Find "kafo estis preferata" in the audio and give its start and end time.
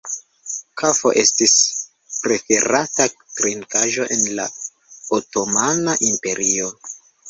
0.81-3.09